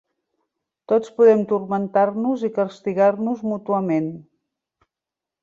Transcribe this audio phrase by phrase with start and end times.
[0.91, 4.11] Tots podem turmentar-nos i castigar-nos mútuament.